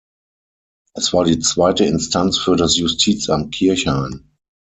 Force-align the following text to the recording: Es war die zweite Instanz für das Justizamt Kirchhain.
Es 0.95 1.13
war 1.13 1.25
die 1.25 1.37
zweite 1.37 1.85
Instanz 1.85 2.39
für 2.39 2.55
das 2.55 2.75
Justizamt 2.75 3.53
Kirchhain. 3.53 4.31